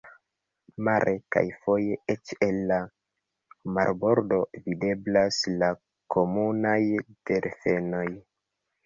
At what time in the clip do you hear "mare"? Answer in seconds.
0.85-1.11